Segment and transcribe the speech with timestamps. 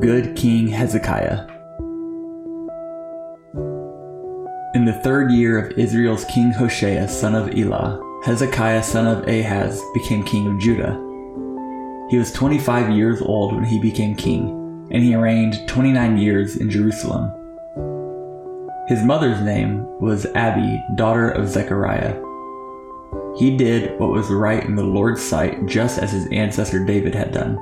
[0.00, 1.46] Good King Hezekiah.
[4.74, 9.82] In the third year of Israel's king Hoshea, son of Elah, Hezekiah, son of Ahaz,
[9.92, 10.94] became king of Judah.
[12.08, 16.70] He was 25 years old when he became king, and he reigned 29 years in
[16.70, 17.30] Jerusalem.
[18.88, 22.18] His mother's name was Abi, daughter of Zechariah.
[23.36, 27.32] He did what was right in the Lord's sight, just as his ancestor David had
[27.32, 27.58] done.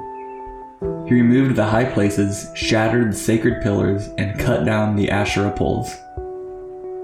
[1.11, 5.93] He removed the high places, shattered the sacred pillars, and cut down the Asherah poles.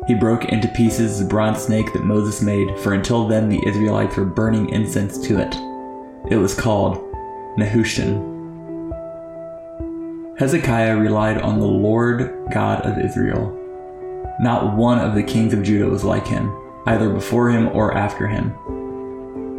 [0.07, 4.16] He broke into pieces the bronze snake that Moses made, for until then the Israelites
[4.16, 5.53] were burning incense to it.
[6.30, 6.99] It was called
[7.59, 8.35] Nehushtan.
[10.38, 13.51] Hezekiah relied on the Lord God of Israel.
[14.38, 18.29] Not one of the kings of Judah was like him, either before him or after
[18.29, 18.55] him.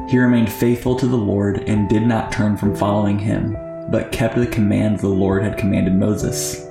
[0.07, 3.57] He remained faithful to the Lord and did not turn from following him,
[3.89, 6.65] but kept the commands the Lord had commanded Moses.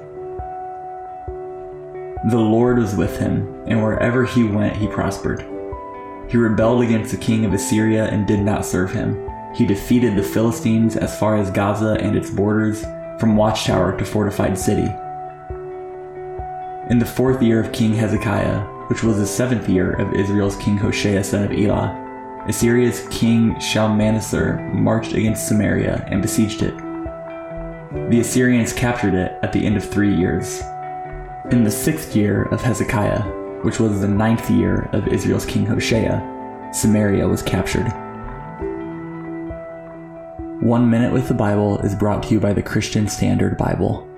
[2.31, 5.45] The Lord was with him, and wherever he went, he prospered.
[6.29, 9.31] He rebelled against the king of Assyria and did not serve him.
[9.55, 12.85] He defeated the Philistines as far as Gaza and its borders,
[13.19, 14.91] from watchtower to fortified city.
[16.91, 20.77] In the fourth year of King Hezekiah, which was the seventh year of Israel's king
[20.77, 26.75] Hoshea son of Elah, Assyria's king Shalmaneser marched against Samaria and besieged it.
[28.11, 30.63] The Assyrians captured it at the end of three years.
[31.51, 33.23] In the sixth year of Hezekiah,
[33.63, 36.23] which was the ninth year of Israel's king Hoshea,
[36.73, 37.87] Samaria was captured.
[40.63, 44.09] One Minute with the Bible is brought to you by the Christian Standard Bible.